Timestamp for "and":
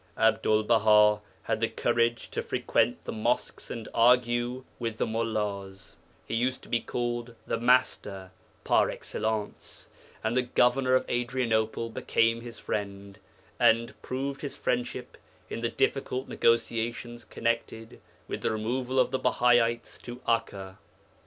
3.69-3.87, 10.23-10.35, 13.59-13.93